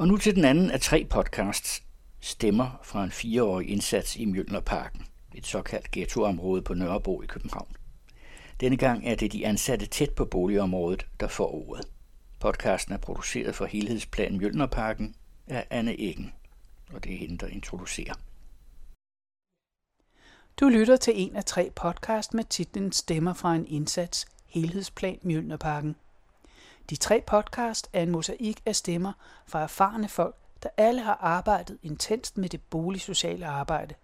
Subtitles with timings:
[0.00, 1.82] Og nu til den anden af tre podcasts,
[2.20, 7.76] Stemmer fra en fireårig indsats i Mjølnerparken, et såkaldt ghettoområde på Nørrebro i København.
[8.60, 11.86] Denne gang er det de ansatte tæt på boligområdet, der får ordet.
[12.38, 15.14] Podcasten er produceret for Helhedsplan Mjølnerparken
[15.46, 16.32] af Anne Eggen,
[16.92, 18.14] og det er hende, der introducerer.
[20.60, 25.96] Du lytter til en af tre podcast med titlen Stemmer fra en indsats, Helhedsplan Mjølnerparken.
[26.90, 29.12] De tre podcast er en mosaik af stemmer
[29.46, 33.94] fra erfarne folk, der alle har arbejdet intenst med det boligsociale arbejde.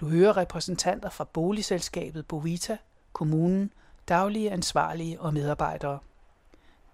[0.00, 2.76] Du hører repræsentanter fra boligselskabet Bovita,
[3.12, 3.72] kommunen,
[4.08, 5.98] daglige ansvarlige og medarbejdere.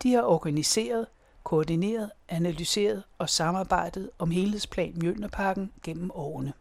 [0.03, 1.07] De har organiseret,
[1.45, 6.53] koordineret, analyseret og samarbejdet om helhedsplan Mjølnerparken gennem årene.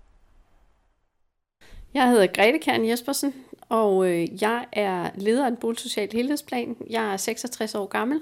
[1.93, 3.33] Jeg hedder Grete Kern Jespersen,
[3.71, 6.75] og øh, jeg er leder af en boligsocial helhedsplan.
[6.89, 8.21] Jeg er 66 år gammel,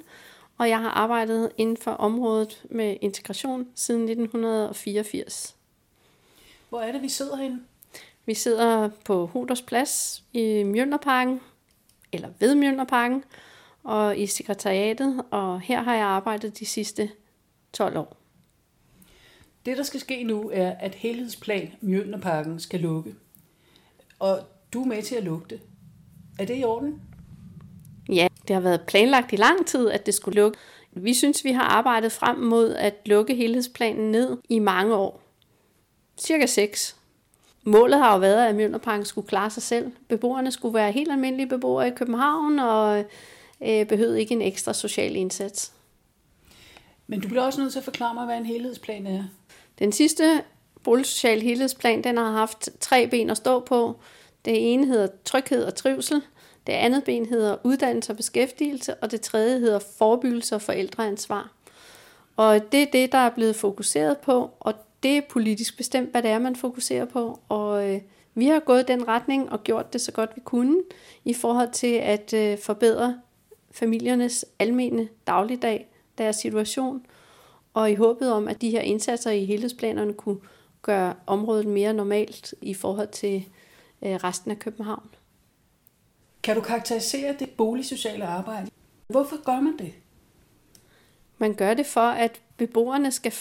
[0.58, 5.56] og jeg har arbejdet inden for området med integration siden 1984.
[6.70, 7.60] Hvor er det, vi sidder henne?
[8.26, 11.42] Vi sidder på Huders Plads i Mjølnerparken,
[12.12, 13.24] eller ved Mjølnerparken,
[13.84, 17.10] og i sekretariatet, og her har jeg arbejdet de sidste
[17.74, 18.18] 12 år.
[19.66, 23.16] Det, der skal ske nu, er, at helhedsplan Mjølnerparken skal lukke.
[24.20, 24.40] Og
[24.74, 25.62] du er med til at lukke det.
[26.40, 27.02] Er det i orden?
[28.10, 30.58] Ja, det har været planlagt i lang tid, at det skulle lukke.
[30.92, 35.22] Vi synes, vi har arbejdet frem mod at lukke helhedsplanen ned i mange år.
[36.18, 36.96] Cirka seks.
[37.64, 39.92] Målet har jo været, at Mjølnerparken skulle klare sig selv.
[40.08, 43.06] Beboerne skulle være helt almindelige beboere i København, og
[43.62, 45.72] øh, behøvede ikke en ekstra social indsats.
[47.08, 49.24] Men du bliver også nødt til at forklare mig, hvad en helhedsplan er.
[49.80, 50.44] Den sidste
[50.84, 54.00] boligsocial helhedsplan, den har haft tre ben at stå på.
[54.46, 56.22] Det ene hedder tryghed og trivsel,
[56.68, 61.52] det andet ben hedder uddannelse og beskæftigelse, og det tredje hedder forebyggelse og forældreansvar.
[62.36, 64.74] Og det er det, der er blevet fokuseret på, og
[65.04, 67.40] det er politisk bestemt, hvad det er, man fokuserer på.
[67.50, 68.02] Og øh,
[68.34, 70.82] vi har gået den retning og gjort det så godt vi kunne
[71.26, 73.22] i forhold til at øh, forbedre
[73.72, 77.06] familiernes almene dagligdag, deres situation,
[77.74, 80.40] og i håbet om, at de her indsatser i helhedsplanerne kunne
[80.82, 83.46] gøre området mere normalt i forhold til
[84.02, 85.10] øh, resten af København.
[86.44, 88.70] Kan du karakterisere det boligsociale arbejde?
[89.08, 89.94] Hvorfor gør man det?
[91.38, 93.34] Man gør det for, at beboerne skal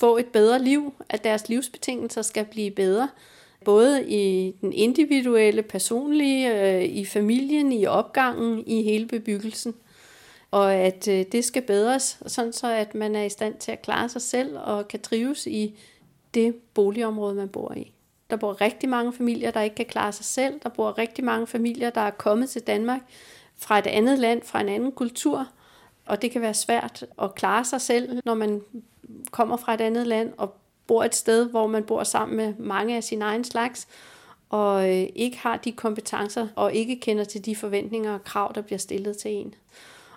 [0.00, 3.08] få et bedre liv, at deres livsbetingelser skal blive bedre,
[3.64, 9.74] både i den individuelle, personlige, øh, i familien, i opgangen, i hele bebyggelsen.
[10.50, 13.82] Og at øh, det skal bedres, sådan så at man er i stand til at
[13.82, 15.78] klare sig selv og kan trives i
[16.34, 17.92] det boligområde, man bor i.
[18.30, 20.60] Der bor rigtig mange familier, der ikke kan klare sig selv.
[20.62, 23.00] Der bor rigtig mange familier, der er kommet til Danmark
[23.56, 25.48] fra et andet land, fra en anden kultur.
[26.06, 28.62] Og det kan være svært at klare sig selv, når man
[29.30, 30.54] kommer fra et andet land og
[30.86, 33.88] bor et sted, hvor man bor sammen med mange af sin egen slags,
[34.50, 38.60] og øh, ikke har de kompetencer og ikke kender til de forventninger og krav, der
[38.60, 39.54] bliver stillet til en.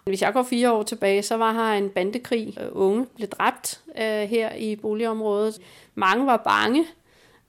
[0.04, 2.58] Hvis jeg går fire år tilbage, så var her en bandekrig.
[2.62, 5.62] Øh, unge blev dræbt øh, her i boligområdet.
[5.96, 6.86] Mange var bange.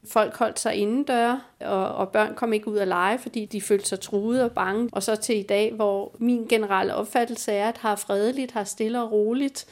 [0.05, 3.89] Folk holdt sig indendør, og, og børn kom ikke ud at lege, fordi de følte
[3.89, 4.89] sig truede og bange.
[4.93, 9.03] Og så til i dag, hvor min generelle opfattelse er, at har fredeligt, har stille
[9.03, 9.67] og roligt.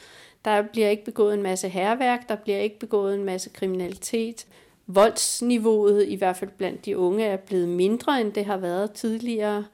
[0.45, 4.47] Der bliver ikke begået en masse herværk, der bliver ikke begået en masse kriminalitet.
[4.87, 9.65] Voldsniveauet, i hvert fald blandt de unge, er blevet mindre, end det har været tidligere.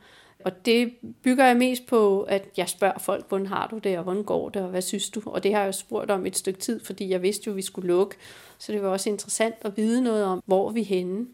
[0.46, 0.94] Og det
[1.24, 4.50] bygger jeg mest på, at jeg spørger folk, hvordan har du det, og hvordan går
[4.50, 5.22] det, og hvad synes du?
[5.26, 7.58] Og det har jeg jo spurgt om et stykke tid, fordi jeg vidste jo, at
[7.58, 8.16] vi skulle lukke.
[8.60, 11.26] Så det var også interessant at vide noget om, hvor vi er henne.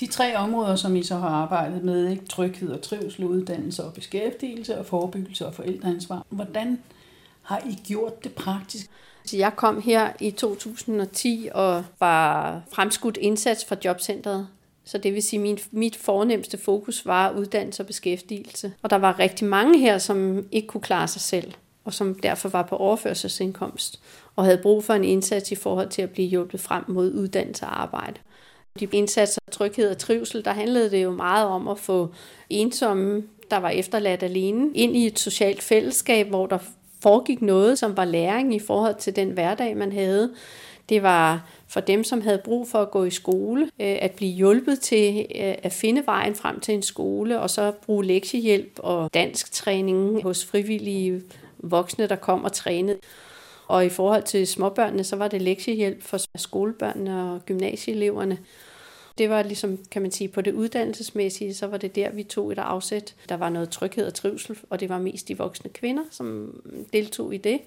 [0.00, 2.26] De tre områder, som I så har arbejdet med, ikke?
[2.26, 6.26] tryghed og trivsel, uddannelse og beskæftigelse og forebyggelse og forældreansvar.
[6.28, 6.78] Hvordan
[7.42, 8.90] har I gjort det praktisk?
[9.32, 14.46] Jeg kom her i 2010 og var fremskudt indsats fra jobcentret
[14.84, 18.72] så det vil sige, at min, mit fornemmeste fokus var uddannelse og beskæftigelse.
[18.82, 21.52] Og der var rigtig mange her, som ikke kunne klare sig selv,
[21.84, 24.00] og som derfor var på overførselsindkomst,
[24.36, 27.64] og havde brug for en indsats i forhold til at blive hjulpet frem mod uddannelse
[27.64, 28.20] og arbejde.
[28.80, 32.08] De indsatser, tryghed og trivsel, der handlede det jo meget om at få
[32.50, 36.58] ensomme, der var efterladt alene, ind i et socialt fællesskab, hvor der
[37.02, 40.34] foregik noget, som var læring i forhold til den hverdag, man havde.
[40.88, 44.32] Det var for dem, som havde brug for at gå i skole, øh, at blive
[44.32, 49.14] hjulpet til øh, at finde vejen frem til en skole, og så bruge lektiehjælp og
[49.14, 51.22] dansk træning hos frivillige
[51.70, 52.98] voksne, der kom og trænede.
[53.66, 58.38] Og i forhold til småbørnene, så var det lektiehjælp for skolebørnene og gymnasieeleverne.
[59.18, 62.52] Det var ligesom, kan man sige, på det uddannelsesmæssige, så var det der, vi tog
[62.52, 63.14] et afsæt.
[63.28, 66.60] Der var noget tryghed og trivsel, og det var mest de voksne kvinder, som
[66.92, 67.60] deltog i det.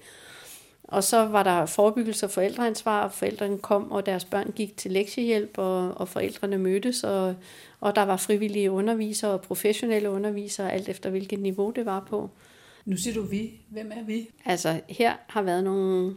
[0.84, 4.90] Og så var der forebyggelse og forældreansvar, og forældrene kom, og deres børn gik til
[4.90, 7.34] lektiehjælp, og, og forældrene mødtes, og,
[7.80, 12.30] og der var frivillige undervisere og professionelle undervisere, alt efter hvilket niveau det var på.
[12.88, 13.60] Nu siger du vi.
[13.68, 14.30] Hvem er vi?
[14.44, 16.14] Altså, her har været nogle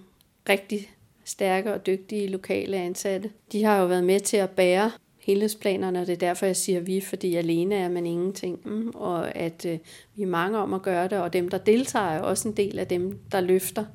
[0.50, 0.92] rigtig
[1.26, 3.32] stærke og dygtige lokale ansatte.
[3.52, 6.80] De har jo været med til at bære helhedsplanerne, og det er derfor, jeg siger
[6.80, 9.78] vi, fordi alene er man ingenting, mm, og at øh,
[10.16, 12.80] vi er mange om at gøre det, og dem, der deltager, er også en del
[12.80, 13.86] af dem, der løfter.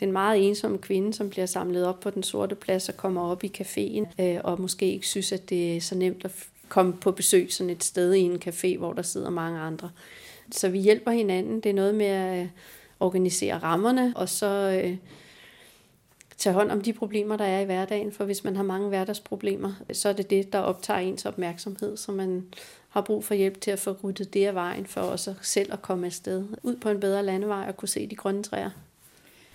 [0.00, 3.44] Den meget ensomme kvinde, som bliver samlet op på den sorte plads og kommer op
[3.44, 6.32] i caféen, øh, og måske ikke synes, at det er så nemt at
[6.68, 9.90] komme på besøg sådan et sted i en café, hvor der sidder mange andre.
[10.50, 11.60] Så vi hjælper hinanden.
[11.60, 12.48] Det er noget med at øh,
[13.00, 14.96] organisere rammerne, og så øh,
[16.36, 18.12] tage hånd om de problemer, der er i hverdagen.
[18.12, 22.12] For hvis man har mange hverdagsproblemer, så er det det, der optager ens opmærksomhed, så
[22.12, 22.46] man
[22.88, 25.82] har brug for hjælp til at få ryddet det af vejen, for også selv at
[25.82, 28.70] komme afsted ud på en bedre landevej og kunne se de grønne træer.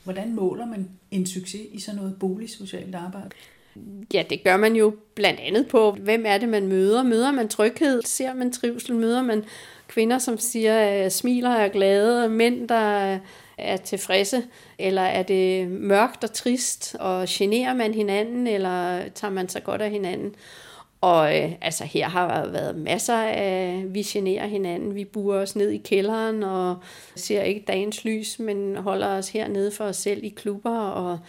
[0.03, 3.29] Hvordan måler man en succes i sådan noget boligsocialt arbejde?
[4.13, 7.03] Ja, det gør man jo blandt andet på, hvem er det, man møder.
[7.03, 8.01] Møder man tryghed?
[8.05, 8.95] Ser man trivsel?
[8.95, 9.43] Møder man
[9.87, 12.29] kvinder, som siger, smiler og er glade?
[12.29, 13.19] Mænd, der
[13.57, 14.43] er tilfredse?
[14.79, 19.81] Eller er det mørkt og trist, og generer man hinanden, eller tager man sig godt
[19.81, 20.35] af hinanden?
[21.01, 25.69] Og øh, altså her har været masser af, vi generer hinanden, vi burer os ned
[25.69, 26.75] i kælderen og
[27.15, 30.79] ser ikke dagens lys, men holder os hernede for os selv i klubber.
[30.79, 31.19] Og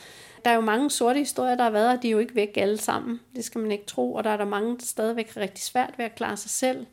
[0.45, 2.57] der er jo mange sorte historier, der har været, og de er jo ikke væk
[2.57, 3.21] alle sammen.
[3.37, 5.95] Det skal man ikke tro, og der er der mange, der stadigvæk har rigtig svært
[5.97, 6.87] ved at klare sig selv.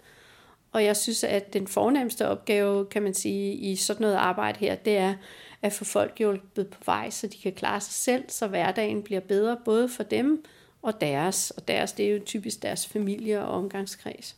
[0.72, 4.76] Og jeg synes, at den fornemmeste opgave, kan man sige, i sådan noget arbejde her,
[4.76, 5.14] det er
[5.62, 9.22] at få folk hjulpet på vej, så de kan klare sig selv, så hverdagen bliver
[9.22, 10.46] bedre, både for dem
[10.82, 11.52] og deres.
[11.52, 14.36] Og deres, det er jo typisk deres familie og omgangskreds.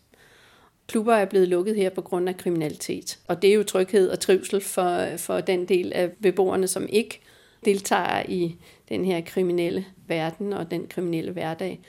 [0.87, 3.19] Klubber er blevet lukket her på grund af kriminalitet.
[3.27, 7.21] Og det er jo tryghed og trivsel for, for den del af beboerne, som ikke
[7.65, 8.55] deltager i
[8.89, 11.79] den her kriminelle verden og den kriminelle hverdag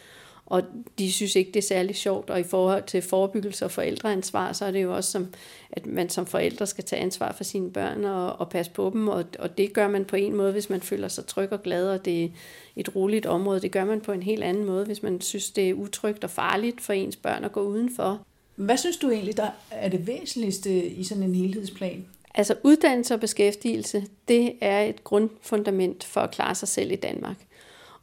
[0.52, 0.62] og
[0.98, 2.30] de synes ikke, det er særlig sjovt.
[2.30, 5.26] Og i forhold til forebyggelse og forældreansvar, så er det jo også, som,
[5.70, 9.08] at man som forældre skal tage ansvar for sine børn og, og passe på dem.
[9.08, 11.88] Og, og det gør man på en måde, hvis man føler sig tryg og glad,
[11.88, 12.28] og det er
[12.76, 13.60] et roligt område.
[13.60, 16.30] Det gør man på en helt anden måde, hvis man synes, det er utrygt og
[16.30, 18.20] farligt for ens børn at gå udenfor.
[18.56, 22.06] Hvad synes du egentlig, der er det væsentligste i sådan en helhedsplan?
[22.34, 27.36] Altså uddannelse og beskæftigelse, det er et grundfundament for at klare sig selv i Danmark.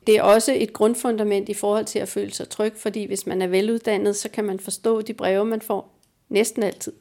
[0.07, 3.41] Det er også et grundfundament i forhold til at føle sig tryg, fordi hvis man
[3.41, 5.95] er veluddannet, så kan man forstå de breve, man får
[6.29, 6.93] næsten altid.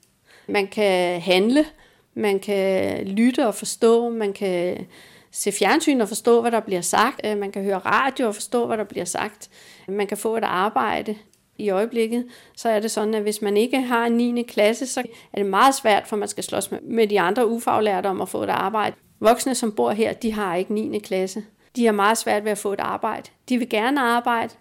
[0.47, 1.67] Man kan handle,
[2.15, 4.87] man kan lytte og forstå, man kan
[5.31, 8.67] se fjernsyn og forstå, hvad der bliver sagt, øh, man kan høre radio og forstå,
[8.67, 9.51] hvad der bliver sagt,
[9.89, 11.17] man kan få et arbejde.
[11.59, 12.27] I øjeblikket,
[12.57, 14.43] så er det sådan, at hvis man ikke har en 9.
[14.43, 15.03] klasse, så
[15.33, 18.43] er det meget svært, for man skal slås med de andre ufaglærte om at få
[18.43, 18.97] et arbejde.
[19.21, 20.99] Voksne, som bor her, de har ikke 9.
[20.99, 21.43] klasse
[21.79, 23.31] de har meget svært ved at få et arbejde.
[23.49, 24.55] De vil gerne arbejde.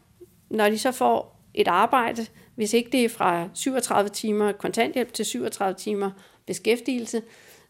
[0.49, 5.25] Når de så får et arbejde, hvis ikke det er fra 37 timer kontanthjælp til
[5.25, 6.11] 37 timer
[6.45, 7.21] beskæftigelse,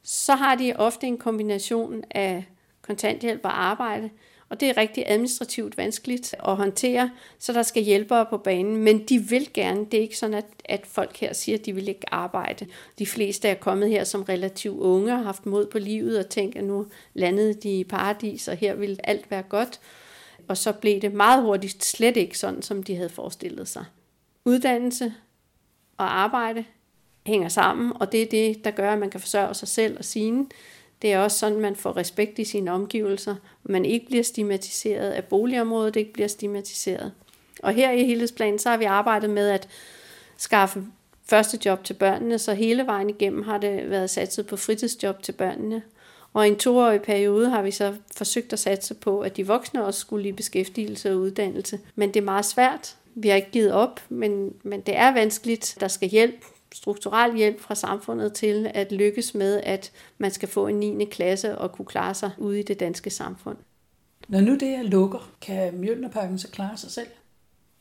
[0.03, 2.45] så har de ofte en kombination af
[2.81, 4.09] kontanthjælp og arbejde,
[4.49, 8.77] og det er rigtig administrativt vanskeligt at håndtere, så der skal hjælpere på banen.
[8.77, 9.85] Men de vil gerne.
[9.85, 12.67] Det er ikke sådan, at, at folk her siger, at de vil ikke arbejde.
[12.99, 16.29] De fleste er kommet her som relativt unge og har haft mod på livet og
[16.29, 19.79] tænkt, at nu landede de i paradis, og her vil alt være godt.
[20.47, 23.85] Og så blev det meget hurtigt slet ikke sådan, som de havde forestillet sig.
[24.45, 25.13] Uddannelse
[25.97, 26.65] og arbejde
[27.25, 30.05] hænger sammen, og det er det, der gør, at man kan forsørge sig selv og
[30.05, 30.45] sine.
[31.01, 33.35] Det er også sådan, man får respekt i sine omgivelser.
[33.63, 37.11] Man ikke bliver stigmatiseret af boligområdet, ikke bliver stigmatiseret.
[37.63, 39.67] Og her i helhedsplanen, så har vi arbejdet med at
[40.37, 40.83] skaffe
[41.29, 45.31] første job til børnene, så hele vejen igennem har det været satset på fritidsjob til
[45.31, 45.81] børnene.
[46.33, 49.85] Og i en toårig periode har vi så forsøgt at satse på, at de voksne
[49.85, 51.79] også skulle i beskæftigelse og uddannelse.
[51.95, 52.95] Men det er meget svært.
[53.15, 55.77] Vi har ikke givet op, men, men det er vanskeligt.
[55.79, 60.67] Der skal hjælp strukturel hjælp fra samfundet til at lykkes med, at man skal få
[60.67, 61.05] en 9.
[61.05, 63.57] klasse og kunne klare sig ude i det danske samfund.
[64.27, 67.07] Når nu det er lukker, kan Mjølnerparken så klare sig selv?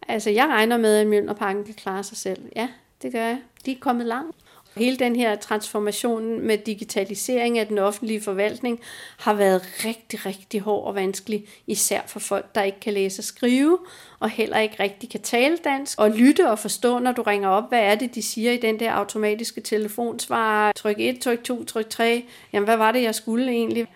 [0.08, 2.42] Altså, jeg regner med, at Mjølnerparken kan klare sig selv.
[2.56, 2.68] Ja,
[3.02, 3.38] det gør jeg.
[3.66, 4.36] De er kommet langt.
[4.76, 8.80] Hele den her transformation med digitalisering af den offentlige forvaltning
[9.18, 13.24] har været rigtig, rigtig hård og vanskelig, især for folk, der ikke kan læse og
[13.24, 13.78] skrive,
[14.18, 17.68] og heller ikke rigtig kan tale dansk, og lytte og forstå, når du ringer op,
[17.68, 20.72] hvad er det, de siger i den der automatiske telefonsvar.
[20.72, 22.24] Tryk 1, tryk 2, tryk 3.
[22.52, 23.86] Jamen, hvad var det, jeg skulle egentlig?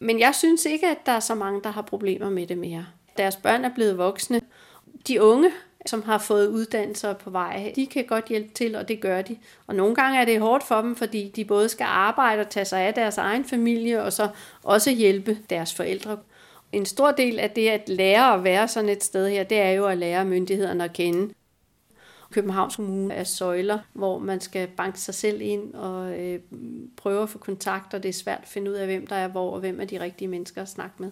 [0.00, 2.86] Men jeg synes ikke, at der er så mange, der har problemer med det mere.
[3.16, 4.40] Deres børn er blevet voksne.
[5.08, 5.50] De unge
[5.86, 7.72] som har fået uddannelser på vej.
[7.76, 9.36] De kan godt hjælpe til, og det gør de.
[9.66, 12.64] Og nogle gange er det hårdt for dem, fordi de både skal arbejde og tage
[12.64, 14.28] sig af deres egen familie, og så
[14.62, 16.18] også hjælpe deres forældre.
[16.72, 19.70] En stor del af det at lære at være sådan et sted her, det er
[19.70, 21.34] jo at lære myndighederne at kende.
[22.30, 26.40] Københavns Kommune er søjler, hvor man skal banke sig selv ind og øh,
[26.96, 29.28] prøve at få kontakt, og det er svært at finde ud af, hvem der er
[29.28, 31.10] hvor, og hvem er de rigtige mennesker at snakke med.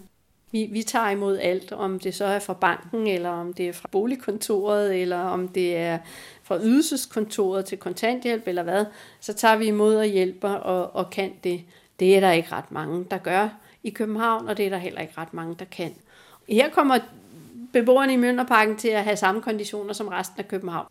[0.52, 3.72] Vi, vi tager imod alt, om det så er fra banken, eller om det er
[3.72, 5.98] fra boligkontoret, eller om det er
[6.42, 8.84] fra ydelseskontoret til kontanthjælp, eller hvad,
[9.20, 11.60] så tager vi imod og hjælper og, og kan det.
[12.00, 13.48] Det er der ikke ret mange, der gør
[13.82, 15.94] i København, og det er der heller ikke ret mange, der kan.
[16.48, 16.98] Her kommer
[17.72, 20.86] beboerne i Mønderparken til at have samme konditioner som resten af København.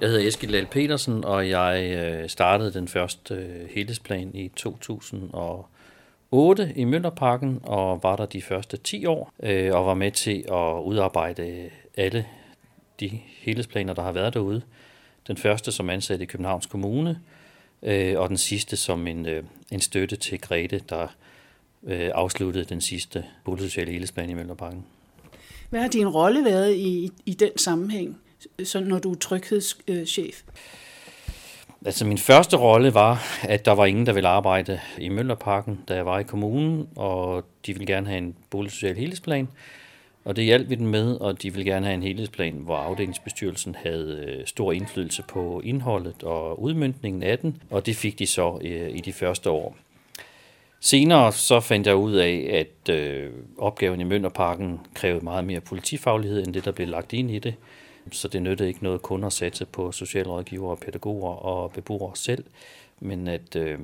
[0.00, 5.30] Jeg hedder Eskild Lal Petersen, og jeg øh, startede den første øh, helhedsplan i 2000
[5.32, 5.68] og
[6.36, 10.44] 8 i Mønderparken, og var der de første 10 år, øh, og var med til
[10.48, 12.26] at udarbejde alle
[13.00, 14.62] de helhedsplaner, der har været derude.
[15.26, 17.20] Den første som ansat i Københavns Kommune,
[17.82, 21.06] øh, og den sidste som en, øh, en støtte til Grete, der
[21.86, 24.84] øh, afsluttede den sidste boligsociale helhedsplan i Mønderparken.
[25.70, 28.18] Hvad har din rolle været i, i den sammenhæng?
[28.64, 30.42] så når du er tryghedschef?
[31.86, 35.94] Altså min første rolle var, at der var ingen, der ville arbejde i Møllerparken, da
[35.94, 39.48] jeg var i kommunen, og de ville gerne have en boligsocial helhedsplan.
[40.24, 43.76] Og det hjalp vi den med, og de ville gerne have en helhedsplan, hvor afdelingsbestyrelsen
[43.84, 48.58] havde øh, stor indflydelse på indholdet og udmyndningen af den, og det fik de så
[48.64, 49.76] øh, i de første år.
[50.80, 56.46] Senere så fandt jeg ud af, at øh, opgaven i Mønderparken krævede meget mere politifaglighed,
[56.46, 57.54] end det, der blev lagt ind i det.
[58.12, 62.44] Så det nyttede ikke noget kun at satse på socialrådgivere, pædagoger og beboere selv,
[63.00, 63.78] men at øh,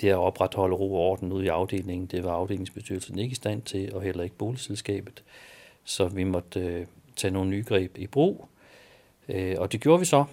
[0.00, 3.62] det at opretholde ro og orden ude i afdelingen, det var afdelingsbestyrelsen ikke i stand
[3.62, 5.22] til, og heller ikke boligselskabet.
[5.84, 8.48] Så vi måtte øh, tage nogle nye greb i brug,
[9.28, 10.24] øh, og det gjorde vi så.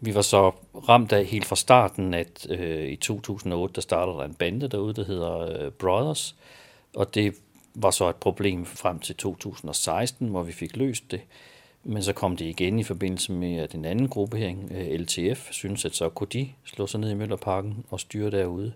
[0.00, 0.52] Vi var så
[0.88, 4.94] ramt af helt fra starten, at øh, i 2008, der startede der en bande derude,
[4.94, 6.36] der hedder øh, Brothers,
[6.94, 7.34] og det
[7.74, 11.20] var så et problem frem til 2016, hvor vi fik løst det.
[11.84, 15.84] Men så kom det igen i forbindelse med, at en anden gruppering, øh, LTF, synes
[15.84, 18.72] at så kunne de slå sig ned i Møllerparken og styre derude.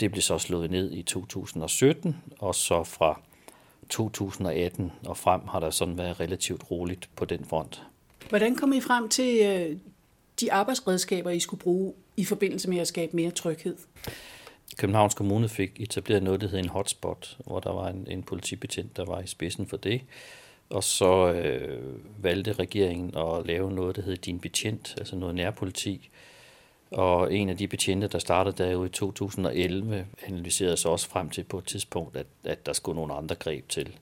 [0.00, 3.20] Det blev så slået ned i 2017, og så fra
[3.88, 7.82] 2018 og frem har der sådan været relativt roligt på den front.
[8.28, 9.76] Hvordan kom I frem til øh,
[10.40, 13.76] de arbejdsredskaber, I skulle bruge i forbindelse med at skabe mere tryghed?
[14.76, 18.96] Københavns Kommune fik etableret noget, der hed en hotspot, hvor der var en, en politibetjent,
[18.96, 20.00] der var i spidsen for det.
[20.70, 26.10] Og så øh, valgte regeringen at lave noget, der hed Din Betjent, altså noget nærpoliti.
[26.90, 31.44] Og en af de betjente, der startede derude i 2011, analyserede sig også frem til
[31.44, 33.96] på et tidspunkt, at, at der skulle nogle andre greb til.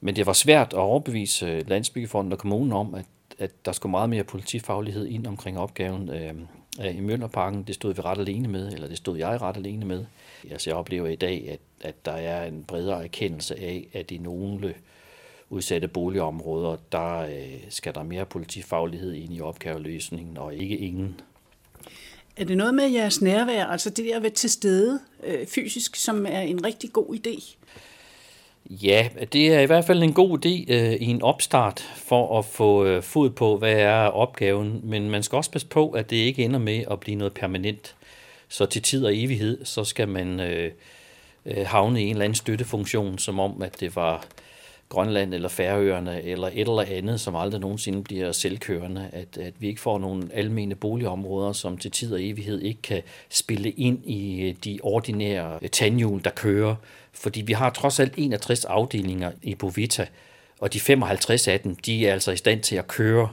[0.00, 3.06] Men det var svært at overbevise øh, Landsbyggefonden og kommunen om, at,
[3.38, 6.10] at der skulle meget mere politifaglighed ind omkring opgaven.
[6.10, 6.34] Øh,
[6.96, 10.04] i Møllerparken, det stod vi ret alene med, eller det stod jeg ret alene med.
[10.50, 14.18] Altså jeg oplever i dag, at, at der er en bredere erkendelse af, at i
[14.18, 14.74] nogle øh,
[15.50, 21.20] udsatte boligområder, der øh, skal der mere politifaglighed ind i opgaveløsningen, og ikke ingen.
[22.36, 25.96] Er det noget med jeres nærvær, altså det der at være til stede øh, fysisk,
[25.96, 27.56] som er en rigtig god idé?
[28.70, 32.44] Ja, det er i hvert fald en god idé øh, i en opstart for at
[32.44, 34.80] få øh, fod på, hvad er opgaven.
[34.82, 37.94] Men man skal også passe på, at det ikke ender med at blive noget permanent.
[38.48, 40.72] Så til tid og evighed, så skal man øh,
[41.46, 44.26] øh havne i en eller anden støttefunktion, som om, at det var
[44.94, 49.68] Grønland eller Færøerne eller et eller andet, som aldrig nogensinde bliver selvkørende, at, at vi
[49.68, 54.48] ikke får nogle almene boligområder, som til tid og evighed ikke kan spille ind i
[54.48, 56.74] øh, de ordinære øh, tandhjul, der kører.
[57.12, 60.06] Fordi vi har trods alt 61 afdelinger i Bovita,
[60.60, 63.28] og de 55 af dem, de er altså i stand til at køre.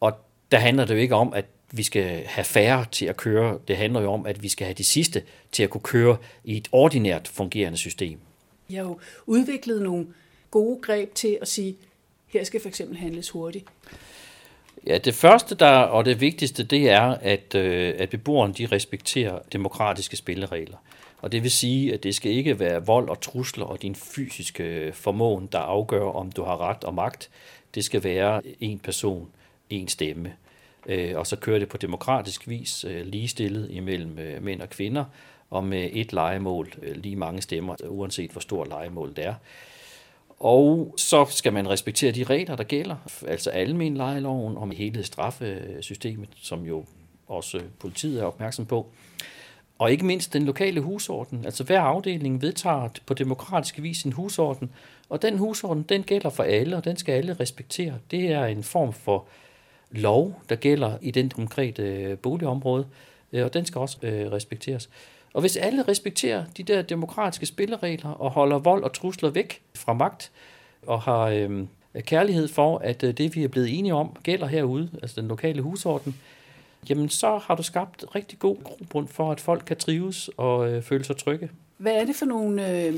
[0.00, 0.12] Og
[0.52, 3.58] der handler det jo ikke om, at vi skal have færre til at køre.
[3.68, 5.22] Det handler jo om, at vi skal have de sidste
[5.52, 8.18] til at kunne køre i et ordinært fungerende system.
[8.70, 10.06] Jeg har jo udviklet nogle
[10.50, 11.76] gode greb til at sige,
[12.26, 13.64] her skal for eksempel handles hurtigt?
[14.86, 19.38] Ja, det første der, og det vigtigste, det er, at, øh, at beboerne de respekterer
[19.52, 20.76] demokratiske spilleregler.
[21.18, 24.92] Og det vil sige, at det skal ikke være vold og trusler og din fysiske
[24.94, 27.30] formåen, der afgør, om du har ret og magt.
[27.74, 29.28] Det skal være en person,
[29.70, 30.32] en stemme.
[30.86, 35.04] Øh, og så kører det på demokratisk vis øh, ligestillet imellem øh, mænd og kvinder,
[35.50, 39.34] og med et legemål, øh, lige mange stemmer, uanset hvor stort legemålet er.
[40.38, 46.28] Og så skal man respektere de regler, der gælder, altså almen lejeloven om hele straffesystemet,
[46.36, 46.84] som jo
[47.26, 48.86] også politiet er opmærksom på.
[49.78, 51.44] Og ikke mindst den lokale husorden.
[51.44, 54.70] Altså hver afdeling vedtager på demokratisk vis en husorden,
[55.08, 57.94] og den husorden, den gælder for alle, og den skal alle respektere.
[58.10, 59.26] Det er en form for
[59.90, 62.86] lov, der gælder i den konkrete øh, boligområde,
[63.32, 64.90] øh, og den skal også øh, respekteres.
[65.36, 69.92] Og hvis alle respekterer de der demokratiske spilleregler og holder vold og trusler væk fra
[69.92, 70.32] magt,
[70.82, 71.66] og har øh,
[72.00, 75.62] kærlighed for, at øh, det, vi er blevet enige om, gælder herude, altså den lokale
[75.62, 76.16] husorden,
[76.88, 80.82] jamen så har du skabt rigtig god grobund for, at folk kan trives og øh,
[80.82, 81.50] føle sig trygge.
[81.76, 82.94] Hvad er det for nogle øh,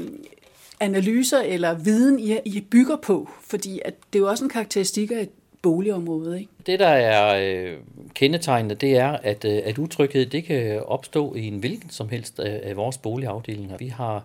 [0.81, 3.29] analyser eller viden, I, I bygger på?
[3.41, 5.31] Fordi at det er jo også en karakteristik af et
[5.63, 6.53] boligområde, ikke?
[6.67, 7.77] Det, der er øh,
[8.15, 12.41] kendetegnende, det er, at, øh, at utryghed det kan opstå i en hvilken som helst
[12.41, 13.77] af, af vores boligafdelinger.
[13.77, 14.25] Vi har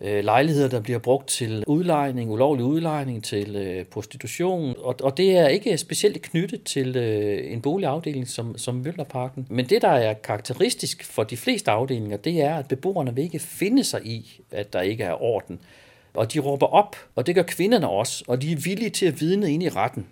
[0.00, 5.36] øh, lejligheder, der bliver brugt til udlejning, ulovlig udlejning, til øh, prostitution, og, og det
[5.36, 9.46] er ikke specielt knyttet til øh, en boligafdeling som, som Møllerparken.
[9.50, 13.38] Men det, der er karakteristisk for de fleste afdelinger, det er, at beboerne vil ikke
[13.38, 15.58] finde sig i, at der ikke er orden.
[16.14, 19.20] Og de råber op, og det gør kvinderne også, og de er villige til at
[19.20, 20.06] vidne ind i retten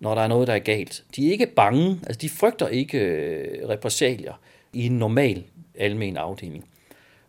[0.00, 1.04] når der er noget, der er galt.
[1.16, 4.40] De er ikke bange, altså de frygter ikke øh, repressalier
[4.72, 6.64] i en normal almen afdeling.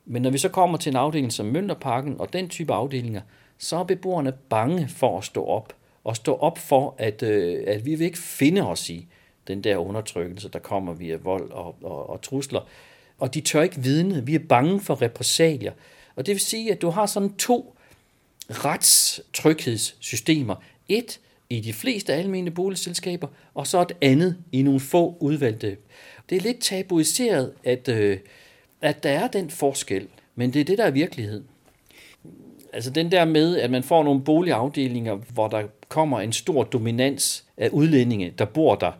[0.06, 3.22] Men når vi så kommer til en afdeling som Mønterparken og den type afdelinger,
[3.58, 5.74] så er beboerne bange for at stå op.
[6.04, 9.08] Og stå op for, at, øh, at vi vil ikke finde os i
[9.48, 12.62] den der undertrykkelse, der kommer via vold og, og, og trusler.
[13.20, 14.26] Og de tør ikke vidne.
[14.26, 15.72] Vi er bange for repressalier.
[16.16, 17.76] Og det vil sige, at du har sådan to
[18.50, 20.56] retstryghedssystemer.
[20.90, 21.20] Et,
[21.50, 25.78] i de fleste almene boligselskaber, og så et andet i nogle få udvalgte.
[26.30, 28.18] Det er lidt tabuiseret, at, øh,
[28.82, 31.44] at der er den forskel, men det er det, der er virkelighed.
[32.74, 37.46] Altså den der med, at man får nogle boligafdelinger, hvor der kommer en stor dominans
[37.58, 38.92] af udlændinge, der bor der,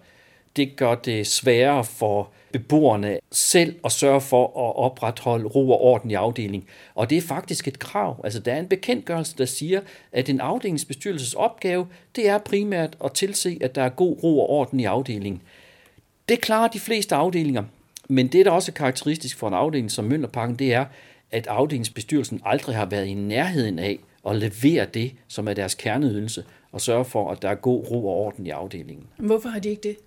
[0.58, 6.12] det gør det sværere for beboerne selv at sørge for at opretholde ro og orden
[6.12, 6.70] i afdelingen.
[6.96, 8.22] Og det er faktisk et krav.
[8.24, 13.12] Altså der er en bekendtgørelse, der siger, at en afdelingsbestyrelses opgave, det er primært at
[13.12, 15.42] tilse, at der er god ro og orden i afdelingen.
[16.30, 17.64] Det klarer de fleste afdelinger,
[18.10, 20.86] men det, der også er karakteristisk for en afdeling som Mønderparken, det er,
[21.32, 24.00] at afdelingsbestyrelsen aldrig har været i nærheden af
[24.30, 28.08] at levere det, som er deres kerneydelse, og sørge for, at der er god ro
[28.08, 29.06] og orden i afdelingen.
[29.18, 29.98] Hvorfor har de ikke det?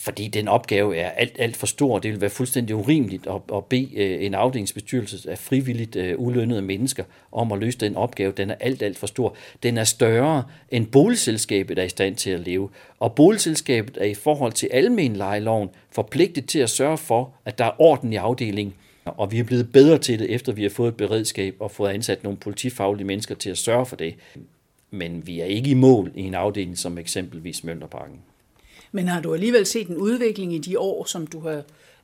[0.00, 1.98] Fordi den opgave er alt, alt for stor.
[1.98, 6.62] Det vil være fuldstændig urimeligt at, at bede øh, en afdelingsbestyrelse af frivilligt uh, ulønnede
[6.62, 8.32] mennesker om at løse den opgave.
[8.32, 9.36] Den er alt, alt for stor.
[9.62, 12.70] Den er større end boligselskabet er i stand til at leve.
[13.00, 17.80] Og boligselskabet er i forhold til almenlejeloven forpligtet til at sørge for, at der er
[17.80, 18.74] orden i afdelingen.
[19.04, 21.90] Og vi er blevet bedre til det, efter vi har fået et beredskab og fået
[21.90, 24.14] ansat nogle politifaglige mennesker til at sørge for det.
[24.90, 28.20] Men vi er ikke i mål i en afdeling som eksempelvis Mønterparken.
[28.92, 31.62] Men har du alligevel set en udvikling i de år, som du har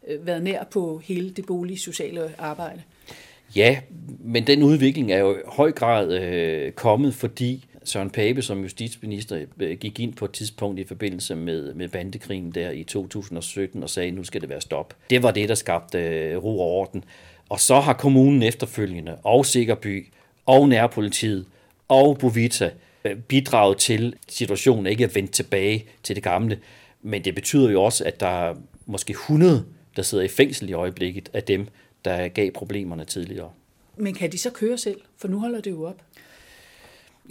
[0.09, 2.83] øh, været nær på hele det boligsociale arbejde?
[3.57, 3.79] Ja,
[4.21, 9.45] men den udvikling er jo i høj grad øh, kommet, fordi Søren Pape som justitsminister
[9.61, 13.91] øh, gik ind på et tidspunkt i forbindelse med, med bandekrigen der i 2017 og
[13.91, 14.95] sagde, nu skal det være stop.
[15.11, 17.05] Det var det, der skabte øh, ro og orden.
[17.49, 20.07] Og så har kommunen efterfølgende, og Sikkerby,
[20.47, 21.47] og Nærpolitiet,
[21.89, 22.71] og Bovita
[23.07, 26.59] Øh, bidrage til situationen ikke at vende tilbage til det gamle.
[27.03, 28.55] Men det betyder jo også, at der er
[28.87, 29.65] måske 100,
[29.97, 31.69] der sidder i fængsel i øjeblikket af dem,
[32.05, 33.51] der gav problemerne tidligere.
[33.97, 35.01] Men kan de så køre selv?
[35.17, 36.03] For nu holder det jo op.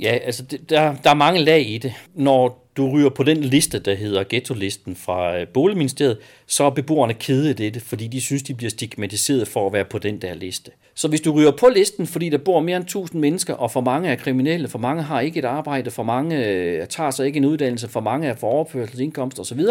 [0.02, 1.94] Ja, altså det, der, der er mange lag i det.
[2.14, 7.14] Når du ryger på den liste, der hedder ghetto-listen fra øh, Boligministeriet, så er beboerne
[7.14, 10.34] kede af det, fordi de synes, de bliver stigmatiseret for at være på den der
[10.34, 10.72] liste.
[10.96, 13.82] Så hvis du ryger på listen, fordi der bor mere end 1000 mennesker, og for
[13.82, 17.38] mange er kriminelle, for mange har ikke et arbejde, for mange øh, tager sig ikke
[17.38, 19.62] en uddannelse, for mange er for overførselsindkomst osv.,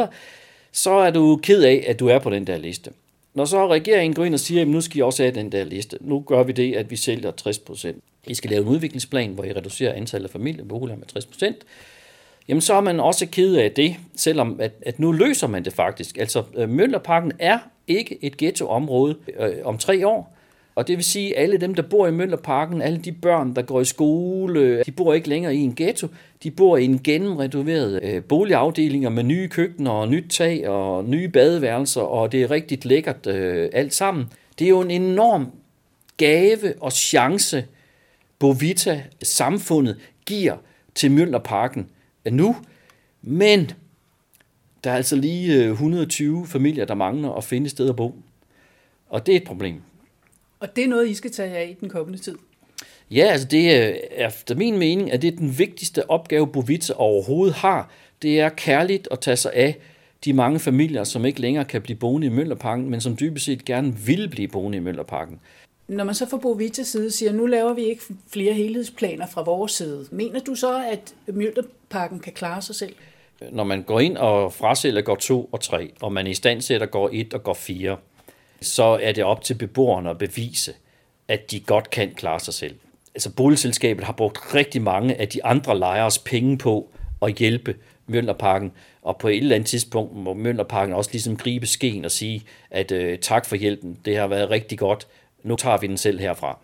[0.72, 2.90] så er du ked af, at du er på den der liste.
[3.34, 5.64] Når så regeringen går ind og siger, at nu skal I også have den der
[5.64, 8.04] liste, nu gør vi det, at vi sælger 60 procent.
[8.26, 11.56] I skal lave en udviklingsplan, hvor I reducerer antallet af familieboliger med 60 procent.
[12.48, 15.72] Jamen så er man også ked af det, selvom at, at nu løser man det
[15.72, 16.18] faktisk.
[16.18, 20.36] Altså øh, Møllerparken er ikke et ghettoområde øh, om tre år.
[20.74, 23.62] Og det vil sige, at alle dem, der bor i Møllerparken, alle de børn, der
[23.62, 26.08] går i skole, de bor ikke længere i en ghetto.
[26.42, 31.28] De bor i en gennemrenoveret øh, boligafdelinger med nye køkkener og nyt tag og nye
[31.28, 34.26] badeværelser, og det er rigtig lækkert øh, alt sammen.
[34.58, 35.50] Det er jo en enorm
[36.16, 37.64] gave og chance,
[38.38, 40.56] Bovita samfundet giver
[40.94, 41.90] til Møllerparken
[42.30, 42.56] nu.
[43.22, 43.70] Men
[44.84, 48.14] der er altså lige 120 øh, familier, der mangler at finde et sted at bo.
[49.08, 49.82] Og det er et problem.
[50.60, 52.34] Og det er noget, I skal tage af i den kommende tid?
[53.10, 53.94] Ja, altså det er
[54.26, 57.90] efter min mening, at det er den vigtigste opgave, Bovitsa overhovedet har.
[58.22, 59.76] Det er kærligt at tage sig af
[60.24, 63.64] de mange familier, som ikke længere kan blive boende i Møllerparken, men som dybest set
[63.64, 65.40] gerne vil blive boende i Møllerparken.
[65.88, 69.72] Når man så fra Bovitas side siger, nu laver vi ikke flere helhedsplaner fra vores
[69.72, 72.94] side, mener du så, at Mjølterparken kan klare sig selv?
[73.52, 76.86] Når man går ind og frasælger går 2 og 3, og man i stand sætter
[76.86, 77.96] går 1 og går 4,
[78.60, 80.72] så er det op til beboerne at bevise,
[81.28, 82.74] at de godt kan klare sig selv.
[83.14, 86.90] Altså boligselskabet har brugt rigtig mange af de andre lejers penge på
[87.22, 92.04] at hjælpe Møllerparken, og på et eller andet tidspunkt må Møllerparken også ligesom gribe skeen
[92.04, 95.06] og sige, at øh, tak for hjælpen, det har været rigtig godt,
[95.44, 96.58] nu tager vi den selv herfra.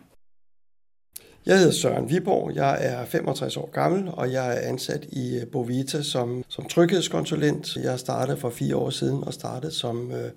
[1.46, 5.46] Jeg hedder Søren Viborg, jeg er 65 år gammel, og jeg er ansat i øh,
[5.46, 7.76] Bovita som, som tryghedskonsulent.
[7.76, 10.30] Jeg startede for fire år siden og startede som øh,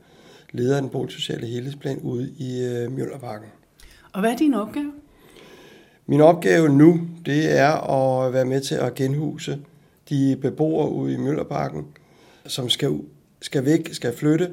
[0.51, 3.47] leder af den boligsociale helhedsplan ude i øh, Mjølnerparken.
[4.13, 4.91] Og hvad er din opgave?
[6.05, 9.59] Min opgave nu, det er at være med til at genhuse
[10.09, 11.85] de beboere ude i Møllerparken,
[12.45, 12.99] som skal,
[13.41, 14.51] skal væk, skal flytte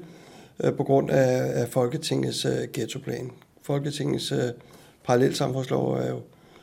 [0.65, 3.31] øh, på grund af, af Folketingets øh, ghettoplan.
[3.71, 4.39] Folketingets øh,
[5.05, 6.21] parallelsamfundslov er jo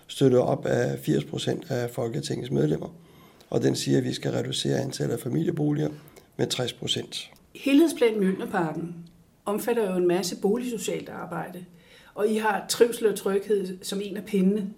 [0.08, 2.90] støttet op af 80 procent af Folketingets medlemmer,
[3.50, 5.90] og den siger, at vi skal reducere antallet af familieboliger
[6.38, 7.32] med 60 procent.
[7.56, 8.96] Helhedsplan Mjølnerparken
[9.46, 11.66] omfatter jo en masse boligsocialt arbejde,
[12.16, 14.70] og I har trivsel og tryghed som en af pindene.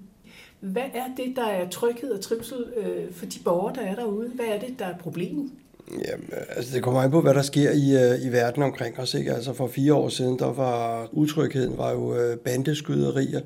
[0.59, 4.29] Hvad er det, der er tryghed og trivsel øh, for de borgere, der er derude?
[4.29, 5.51] Hvad er det, der er problemet?
[5.91, 9.13] Jamen, altså det kommer an på, hvad der sker i, øh, i verden omkring os.
[9.13, 9.33] Ikke?
[9.33, 13.41] Altså for fire år siden, der var utrygheden var jo øh, bandeskyderier.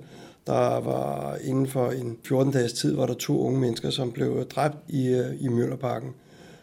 [0.48, 4.78] Der var inden for en 14-dages tid, var der to unge mennesker, som blev dræbt
[4.88, 6.10] i, øh, i Møllerparken.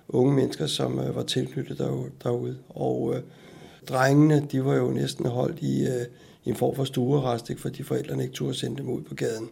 [0.09, 1.79] Unge mennesker, som var tilknyttet
[2.23, 2.57] derude.
[2.69, 3.23] Og øh,
[3.89, 6.07] drengene, de var jo næsten holdt i, øh,
[6.45, 7.63] i en form for stuerest, ikke?
[7.63, 9.49] fordi forældrene ikke turde sende dem ud på gaden.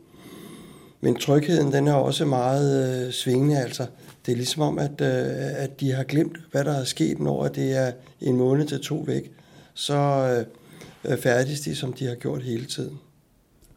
[1.00, 3.58] Men trygheden, den er også meget øh, svingende.
[3.58, 3.86] Altså,
[4.26, 7.48] det er ligesom om, at, øh, at de har glemt, hvad der er sket, når
[7.48, 9.32] det er en måned til to væk.
[9.74, 9.96] Så
[11.08, 12.98] øh, færdiges de, som de har gjort hele tiden.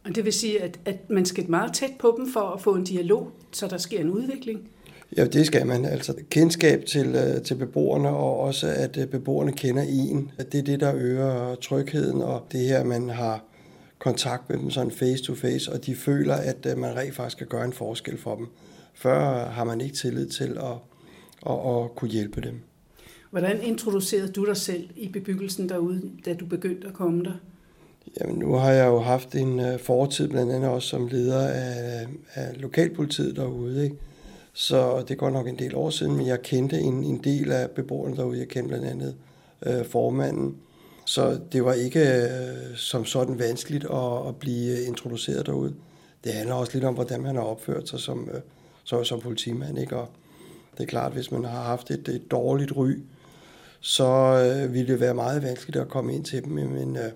[0.04, 2.74] Og det vil sige, at, at man skal meget tæt på dem for at få
[2.74, 4.68] en dialog, så der sker en udvikling?
[5.16, 5.84] Ja, det skal man.
[5.84, 10.30] Altså kendskab til, øh, til beboerne, og også at øh, beboerne kender en.
[10.38, 13.44] At det er det, der øger trygheden, og det her, man har
[14.02, 17.36] kontakt med dem sådan face to face, og de føler, at øh, man rent faktisk
[17.36, 18.46] skal gøre en forskel for dem.
[18.94, 20.76] Før har man ikke tillid til at,
[21.46, 22.60] at, at kunne hjælpe dem.
[23.30, 27.32] Hvordan introducerede du dig selv i bebyggelsen derude, da du begyndte at komme der?
[28.20, 32.06] Jamen, nu har jeg jo haft en øh, fortid, blandt andet også som leder af,
[32.34, 33.84] af lokalpolitiet derude.
[33.84, 33.96] Ikke?
[34.52, 37.70] Så det går nok en del år siden, men jeg kendte en, en del af
[37.70, 38.38] beboerne derude.
[38.38, 39.14] Jeg kendte blandt andet
[39.66, 40.56] øh, formanden,
[41.12, 45.74] så det var ikke øh, som sådan vanskeligt at, at blive introduceret derude.
[46.24, 48.40] Det handler også lidt om, hvordan man har opført sig som, øh,
[48.84, 49.78] som, som politimand.
[49.78, 49.96] Ikke?
[49.96, 50.08] Og
[50.78, 52.90] det er klart, hvis man har haft et, et dårligt ry,
[53.80, 56.52] så øh, ville det være meget vanskeligt at komme ind til dem.
[56.52, 57.12] Men øh,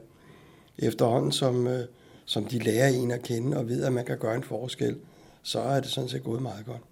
[0.78, 1.84] efterhånden, som, øh,
[2.24, 4.96] som de lærer en at kende og ved, at man kan gøre en forskel,
[5.42, 6.82] så er det sådan set gået meget godt.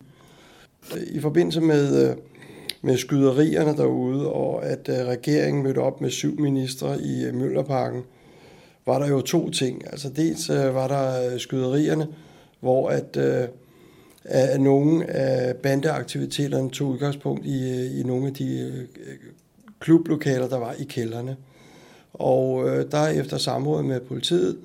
[0.97, 2.11] Øh, I forbindelse med...
[2.11, 2.17] Øh,
[2.85, 8.03] med skyderierne derude, og at øh, regeringen mødte op med syv ministre i øh, Møllerparken,
[8.87, 9.83] var der jo to ting.
[9.87, 12.09] Altså dels øh, var der skyderierne,
[12.61, 13.17] hvor at,
[14.25, 18.73] at nogle af bandeaktiviteterne tog udgangspunkt i, i nogle af de
[19.81, 21.37] klublokaler, der var i kælderne.
[22.13, 24.59] Og der efter samråd med politiet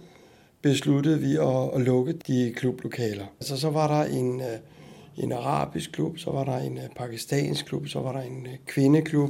[0.61, 3.25] besluttede vi at, at lukke de klublokaler.
[3.39, 4.41] Altså så var der en
[5.19, 8.53] en arabisk klub, så var der en øh, pakistansk klub, så var der en øh,
[8.65, 9.29] kvindeklub.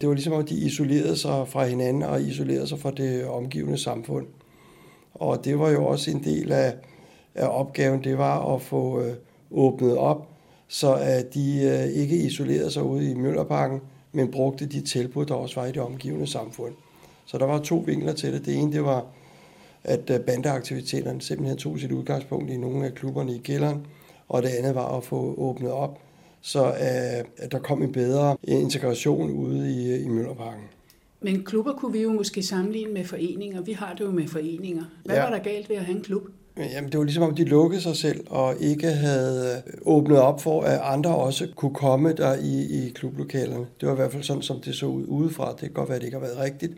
[0.00, 3.78] Det var ligesom, at de isolerede sig fra hinanden og isolerede sig fra det omgivende
[3.78, 4.26] samfund.
[5.14, 6.74] Og det var jo også en del af,
[7.34, 9.14] af opgaven, det var at få øh,
[9.50, 10.28] åbnet op,
[10.68, 13.80] så at de øh, ikke isolerede sig ude i Møllerparken,
[14.12, 16.74] men brugte de tilbud, der også var i det omgivende samfund.
[17.26, 18.46] Så der var to vinkler til det.
[18.46, 19.04] Det ene, det var,
[19.84, 23.86] at øh, bandeaktiviteterne simpelthen tog sit udgangspunkt i nogle af klubberne i kælderen,
[24.28, 25.98] og det andet var at få åbnet op,
[26.40, 30.64] så øh, at der kom en bedre integration ude i, i Møllerparken.
[31.20, 33.62] Men klubber kunne vi jo måske sammenligne med foreninger.
[33.62, 34.84] Vi har det jo med foreninger.
[35.04, 35.22] Hvad ja.
[35.22, 36.22] var der galt ved at have en klub?
[36.56, 40.62] Jamen, det var ligesom om, de lukkede sig selv og ikke havde åbnet op for,
[40.62, 43.66] at andre også kunne komme der i, i klublokalerne.
[43.80, 45.50] Det var i hvert fald sådan, som det så ud udefra.
[45.50, 46.72] Det kan godt være, at det ikke har været rigtigt.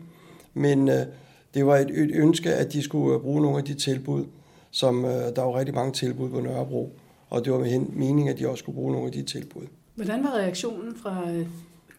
[0.53, 1.05] Men øh,
[1.53, 4.25] det var et, et ønske, at de skulle bruge nogle af de tilbud,
[4.71, 6.93] som øh, der var rigtig mange tilbud på Nørrebro
[7.29, 9.61] og det var med meningen, at de også skulle bruge nogle af de tilbud.
[9.95, 11.47] Hvordan var reaktionen fra øh,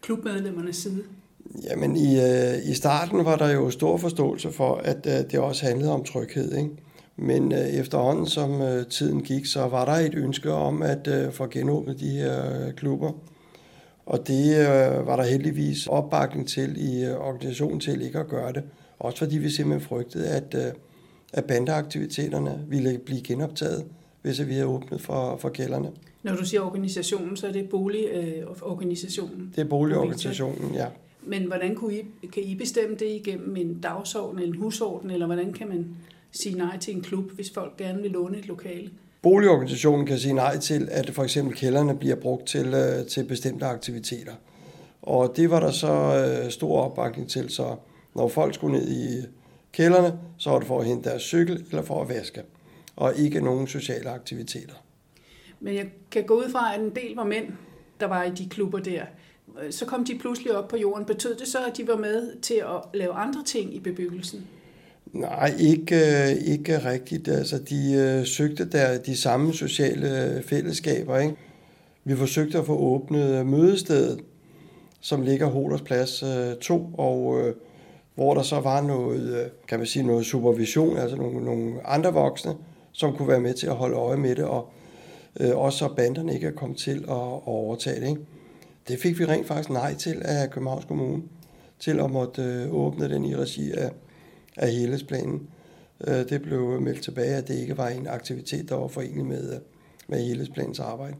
[0.01, 1.03] klubmedlemmernes side?
[1.69, 5.65] Jamen i, øh, i starten var der jo stor forståelse for, at øh, det også
[5.65, 6.57] handlede om tryghed.
[6.57, 6.69] Ikke?
[7.15, 12.09] Men efterhånden som tiden gik, så var der et ønske om at få genåbnet de
[12.09, 13.11] her klubber.
[14.05, 18.53] Og det øh, var der heldigvis opbakning til i øh, organisationen til ikke at gøre
[18.53, 18.63] det.
[18.99, 20.73] Også fordi vi simpelthen frygtede, at, øh,
[21.33, 23.85] at bandeaktiviteterne ville blive genoptaget,
[24.21, 25.91] hvis vi havde åbnet for, for kælderne.
[26.23, 29.41] Når du siger organisationen, så er det boligorganisationen?
[29.41, 30.85] Øh, det er boligorganisationen, ja.
[31.23, 35.25] Men hvordan kunne I, kan I bestemme det igennem en dagsorden eller en husorden, eller
[35.25, 35.87] hvordan kan man
[36.31, 38.89] sige nej til en klub, hvis folk gerne vil låne et lokale?
[39.21, 43.65] Boligorganisationen kan sige nej til, at for eksempel kælderne bliver brugt til, øh, til bestemte
[43.65, 44.33] aktiviteter.
[45.01, 47.75] Og det var der så øh, stor opbakning til, så
[48.15, 49.25] når folk skulle ned i
[49.71, 52.41] kælderne, så var det for at hente deres cykel eller for at vaske,
[52.95, 54.73] og ikke nogen sociale aktiviteter.
[55.59, 57.45] Men jeg kan gå ud fra, at en del var mænd,
[57.99, 59.03] der var i de klubber der.
[59.69, 61.05] Så kom de pludselig op på jorden.
[61.05, 64.47] Betød det så, at de var med til at lave andre ting i bebyggelsen?
[65.13, 67.27] Nej, ikke, øh, ikke rigtigt.
[67.27, 71.17] Altså, de øh, søgte der de samme sociale fællesskaber.
[71.17, 71.35] Ikke?
[72.03, 74.19] Vi forsøgte at få åbnet mødestedet,
[74.99, 77.55] som ligger Hoders Plads øh, 2, og øh,
[78.15, 82.13] hvor der så var noget, øh, kan man sige, noget supervision, altså nogle, nogle andre
[82.13, 82.53] voksne,
[82.91, 84.71] som kunne være med til at holde øje med det, og
[85.39, 88.09] øh, også så banderne ikke er kommet til at, at overtage det.
[88.09, 88.21] Ikke?
[88.87, 91.23] Det fik vi rent faktisk nej til af Københavns Kommune,
[91.79, 93.91] til at måtte øh, åbne den i regi af,
[94.57, 95.47] af helhedsplanen.
[96.07, 99.59] Øh, det blev meldt tilbage, at det ikke var en aktivitet, der var forenet med,
[100.07, 101.15] med helhedsplanens arbejde.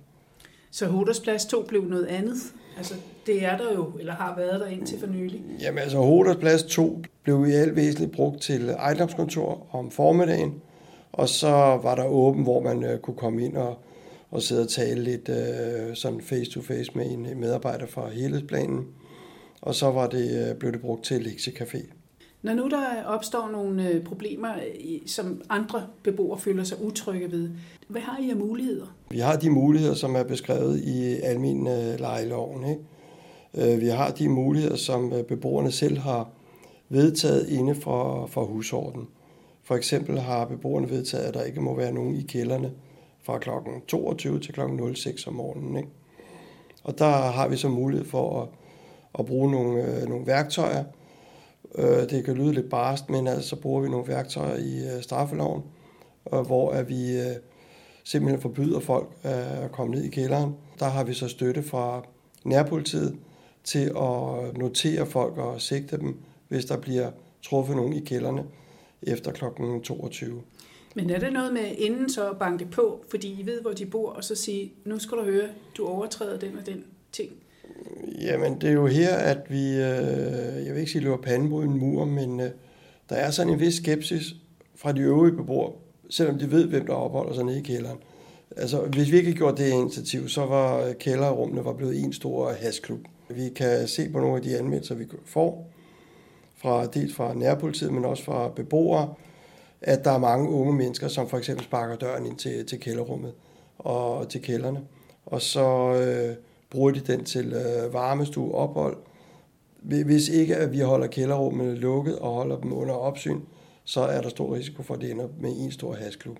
[0.71, 2.37] Så Hodersplads 2 blev noget andet?
[2.77, 2.93] Altså,
[3.25, 5.41] det er der jo, eller har været der indtil for nylig.
[5.61, 10.61] Jamen altså, Hodersplads 2 blev i alt væsentligt brugt til ejendomskontor om formiddagen,
[11.13, 11.49] og så
[11.83, 13.77] var der åben, hvor man øh, kunne komme ind og,
[14.31, 18.87] og sidde og tale lidt øh, sådan face-to-face med en medarbejder fra helhedsplanen.
[19.61, 21.93] Og så var det, øh, blev det brugt til lektiecafé.
[22.41, 24.53] Når nu der opstår nogle øh, problemer,
[25.05, 27.49] som andre beboere føler sig utrygge ved,
[27.87, 28.95] hvad har I af muligheder?
[29.09, 32.65] Vi har de muligheder, som er beskrevet i almen øh, lejeloven.
[32.69, 32.81] Ikke?
[33.79, 36.29] Vi har de muligheder, som beboerne selv har
[36.89, 39.07] vedtaget inde for, for husorden.
[39.71, 42.71] For eksempel har beboerne vedtaget, at der ikke må være nogen i kælderne
[43.23, 43.49] fra kl.
[43.87, 44.59] 22 til kl.
[44.95, 45.77] 06 om morgenen.
[45.77, 45.89] Ikke?
[46.83, 48.47] Og der har vi så mulighed for at,
[49.19, 50.83] at bruge nogle, øh, nogle værktøjer,
[51.75, 55.01] Øh, det kan lyde lidt barst, men altså, så bruger vi nogle værktøjer i øh,
[55.01, 55.63] straffeloven,
[56.33, 57.35] øh, hvor at vi øh,
[58.03, 60.55] simpelthen forbyder folk øh, at komme ned i kælderen.
[60.79, 62.05] Der har vi så støtte fra
[62.43, 63.15] nærpolitiet
[63.63, 68.43] til at notere folk og sigte dem, hvis der bliver truffet nogen i kælderne
[69.03, 69.43] efter kl.
[69.83, 70.41] 22.
[70.95, 73.85] Men er det noget med inden så at banke på, fordi I ved, hvor de
[73.85, 77.31] bor, og så sige, nu skal du høre, du overtræder den og den ting?
[78.21, 81.63] Jamen, det er jo her, at vi, øh, jeg vil ikke sige, løber panden mod
[81.63, 82.49] en mur, men øh,
[83.09, 84.35] der er sådan en vis skepsis
[84.75, 85.71] fra de øvrige beboere,
[86.09, 87.97] selvom de ved, hvem der opholder sig nede i kælderen.
[88.57, 92.99] Altså, hvis vi ikke gjort det initiativ, så var kælderrummene var blevet en stor hasklub.
[93.29, 95.70] Vi kan se på nogle af de anmeldelser, vi får,
[96.61, 99.13] fra, dels fra nærpolitiet, men også fra beboere,
[99.81, 103.33] at der er mange unge mennesker, som for eksempel sparker døren ind til, til kælderrummet
[103.79, 104.81] og til kælderne.
[105.25, 106.35] Og så øh,
[106.69, 108.97] bruger de den til øh, varmestue ophold.
[109.81, 113.39] Hvis ikke at vi holder kælderrummene lukket og holder dem under opsyn,
[113.83, 116.37] så er der stor risiko for, at det ender med en stor hasklub.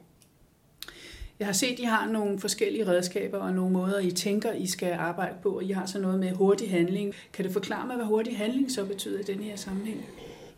[1.42, 4.68] Jeg har set, at I har nogle forskellige redskaber og nogle måder, I tænker, I
[4.68, 7.14] skal arbejde på, og I har så noget med hurtig handling.
[7.34, 10.06] Kan du forklare mig, hvad hurtig handling så betyder i den her sammenhæng?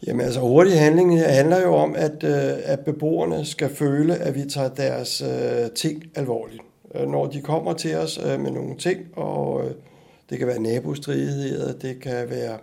[0.07, 4.35] Jamen altså, hurtig handling øh, handler jo om, at, øh, at beboerne skal føle, at
[4.35, 6.61] vi tager deres øh, ting alvorligt.
[7.07, 9.63] Når de kommer til os med nogle ting, og
[10.29, 12.57] det kan være nabostridigheder, det kan være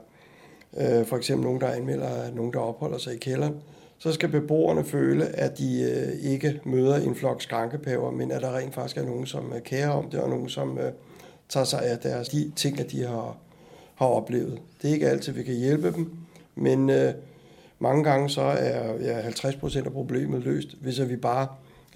[1.04, 3.54] for eksempel nogen, der anmelder nogen, der opholder sig i kælderen,
[4.00, 8.56] så skal beboerne føle, at de øh, ikke møder en flok skrankepæver, men at der
[8.56, 10.92] rent faktisk er nogen, som øh, kærer om det, og nogen, som øh,
[11.48, 13.36] tager sig af deres de ting, at de har,
[13.94, 14.60] har oplevet.
[14.82, 16.12] Det er ikke altid, vi kan hjælpe dem,
[16.54, 17.14] men øh,
[17.78, 21.48] mange gange så er ja, 50 procent af problemet løst, hvis vi bare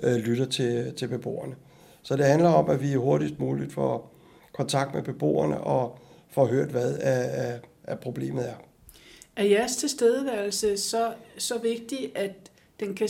[0.03, 1.55] øh, lytter til, til beboerne.
[2.03, 4.13] Så det handler om, at vi hurtigst muligt får
[4.53, 5.99] kontakt med beboerne og
[6.31, 8.55] får hørt, hvad af, af, af problemet er.
[9.37, 13.09] Er jeres tilstedeværelse så, så vigtig, at den kan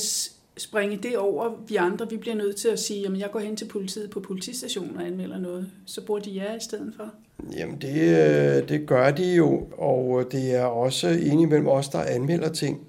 [0.57, 3.57] springe det over, vi andre, vi bliver nødt til at sige, at jeg går hen
[3.57, 7.11] til politiet på politistationen og anmelder noget, så bruger de jer i stedet for?
[7.57, 11.89] Jamen det, øh, det gør de jo, og øh, det er også enig mellem os,
[11.89, 12.87] der anmelder ting,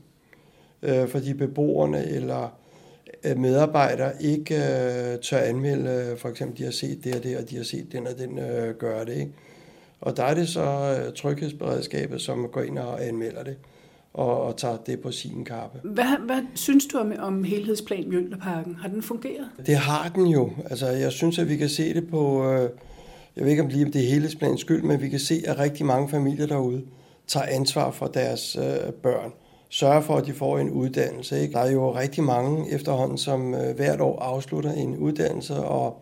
[0.82, 2.58] øh, fordi beboerne eller
[3.36, 4.56] medarbejdere ikke
[5.22, 8.08] tør anmelde, for eksempel, de har set det og det, og de har set den
[8.08, 9.14] og den gør gøre det.
[9.18, 9.32] Ikke?
[10.02, 10.62] Og der er det så
[11.06, 13.56] øh, tryghedsberedskabet, som går ind og anmelder det
[14.16, 15.80] og, og tager det på sin kappe.
[15.84, 18.76] Hvad, hvad synes du om, om helhedsplan Mjølnerparken?
[18.76, 19.48] Har den fungeret?
[19.66, 20.52] Det har den jo.
[20.70, 22.70] Altså, jeg synes, at vi kan se det på, øh,
[23.36, 25.60] jeg ved ikke om lige om det er helhedsplanens skyld, men vi kan se, at
[25.60, 26.82] rigtig mange familier derude
[27.28, 29.32] tager ansvar for deres øh, børn.
[29.70, 31.42] Sørger for, at de får en uddannelse.
[31.42, 31.54] Ikke?
[31.54, 36.02] Der er jo rigtig mange efterhånden, som øh, hvert år afslutter en uddannelse, og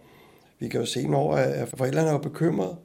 [0.59, 2.75] vi kan jo se når at forældrene er bekymrede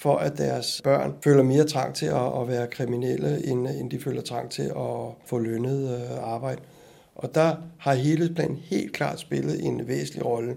[0.00, 4.00] for, at deres børn føler mere trang til at, at være kriminelle, end, end de
[4.00, 6.60] føler trang til at få lønnet øh, arbejde.
[7.14, 10.56] Og der har helhedsplanen helt klart spillet en væsentlig rolle.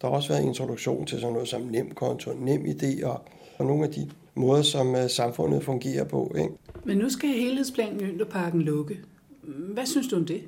[0.00, 3.20] Der har også været introduktion til sådan noget som nem konto, nem idé og,
[3.58, 6.34] og nogle af de måder, som øh, samfundet fungerer på.
[6.38, 6.50] Ikke?
[6.84, 8.98] Men nu skal helhedsplanen Mønterparken lukke.
[9.72, 10.42] Hvad synes du om det?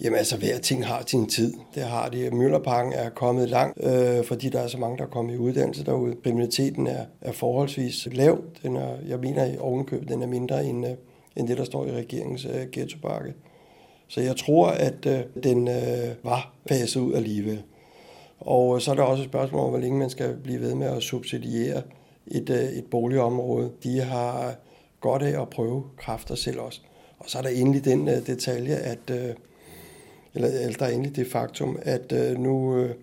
[0.00, 1.52] Jamen altså, hver ting har sin tid.
[1.74, 2.30] Det har de.
[2.30, 5.84] Møllerparken er kommet langt, øh, fordi der er så mange, der er kommet i uddannelse
[5.84, 6.16] derude.
[6.24, 8.38] Kriminaliteten er, er forholdsvis lav.
[8.62, 10.92] Den er, jeg mener i ovenkøb, den er mindre end, øh,
[11.36, 13.34] end det, der står i regeringens øh, ghettopakke.
[14.08, 17.62] Så jeg tror, at øh, den øh, var faset ud alligevel.
[18.40, 20.74] Og øh, så er der også et spørgsmål om, hvor længe man skal blive ved
[20.74, 21.82] med at subsidiere
[22.26, 23.70] et, øh, et boligområde.
[23.82, 24.54] De har
[25.00, 26.80] godt af at prøve kræfter selv også.
[27.18, 29.34] Og så er der endelig den øh, detalje, at, øh,
[30.34, 32.94] eller, eller der er endelig det faktum, at øh, nu øh,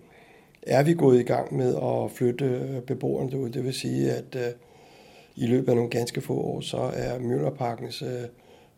[0.62, 3.50] er vi gået i gang med at flytte øh, beboerne derud.
[3.50, 4.52] Det vil sige, at øh,
[5.36, 8.28] i løbet af nogle ganske få år, så er Møllerparkens øh,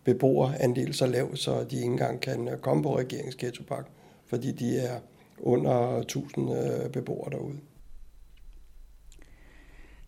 [0.05, 3.87] beboerandel så lav, så de ikke engang kan øh, komme på regeringsghettopark,
[4.27, 4.99] fordi de er
[5.41, 7.57] under 1000 øh, beboere derude.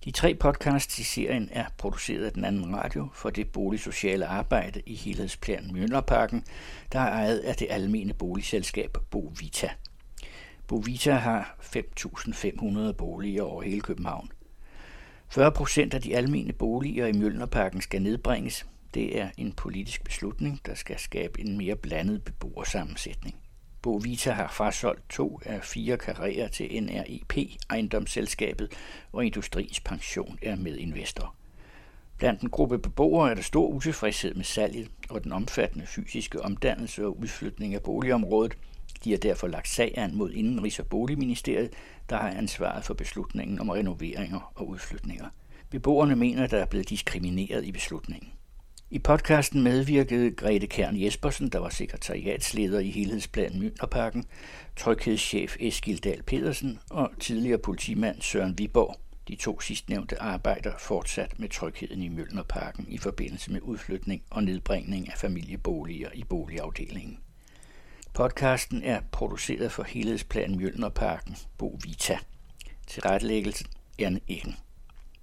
[0.07, 4.83] De tre podcasts i serien er produceret af den anden radio for det boligsociale arbejde
[4.87, 6.45] i helhedsplan Mjølnerparken,
[6.92, 9.71] der er ejet af det almene boligselskab Bovita.
[10.66, 14.31] Bovita har 5.500 boliger over hele København.
[15.29, 18.66] 40 procent af de almene boliger i Mjølnerparken skal nedbringes.
[18.95, 23.37] Det er en politisk beslutning, der skal skabe en mere blandet beboersammensætning.
[23.87, 28.72] Bovita har frasolgt to af fire karrierer til NREP, ejendomsselskabet,
[29.12, 31.35] og Industriens Pension er medinvestor.
[32.18, 37.05] Blandt en gruppe beboere er der stor utilfredshed med salget og den omfattende fysiske omdannelse
[37.05, 38.59] og udflytning af boligområdet.
[39.05, 41.70] De har derfor lagt sag an mod Indenrigs- og Boligministeriet,
[42.11, 45.27] der har ansvaret for beslutningen om renoveringer og udflytninger.
[45.70, 48.31] Beboerne mener, at der er blevet diskrimineret i beslutningen.
[48.90, 54.25] I podcasten medvirkede Grete Kern Jespersen, der var sekretariatsleder i helhedsplan Mønterparken,
[54.77, 58.96] tryghedschef Eskil Dahl Pedersen og tidligere politimand Søren Viborg.
[59.29, 65.09] De to sidstnævnte arbejder fortsat med trygheden i Mølnerparken i forbindelse med udflytning og nedbringning
[65.09, 67.18] af familieboliger i boligafdelingen.
[68.14, 72.18] Podcasten er produceret for helhedsplan Mjølnerparken, Bo Vita.
[72.87, 73.66] Til rettelæggelsen
[73.99, 74.57] Anne Eggen.